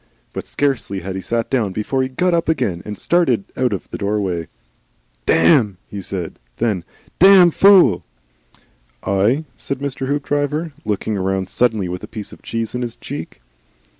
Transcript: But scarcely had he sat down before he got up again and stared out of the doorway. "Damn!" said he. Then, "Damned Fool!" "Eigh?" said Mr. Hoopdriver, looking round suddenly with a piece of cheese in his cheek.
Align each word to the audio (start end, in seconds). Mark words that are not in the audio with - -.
But 0.33 0.47
scarcely 0.47 1.01
had 1.01 1.13
he 1.13 1.21
sat 1.21 1.51
down 1.51 1.73
before 1.73 2.01
he 2.01 2.09
got 2.09 2.33
up 2.33 2.49
again 2.49 2.81
and 2.85 2.97
stared 2.97 3.43
out 3.55 3.71
of 3.71 3.87
the 3.91 3.99
doorway. 3.99 4.47
"Damn!" 5.27 5.77
said 5.99 6.39
he. 6.39 6.39
Then, 6.65 6.83
"Damned 7.19 7.53
Fool!" 7.53 8.03
"Eigh?" 9.03 9.43
said 9.57 9.77
Mr. 9.77 10.07
Hoopdriver, 10.07 10.71
looking 10.85 11.17
round 11.19 11.49
suddenly 11.51 11.87
with 11.87 12.03
a 12.03 12.07
piece 12.07 12.33
of 12.33 12.41
cheese 12.41 12.73
in 12.73 12.81
his 12.81 12.95
cheek. 12.95 13.41